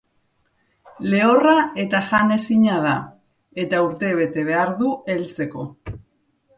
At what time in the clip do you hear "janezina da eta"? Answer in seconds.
2.09-3.85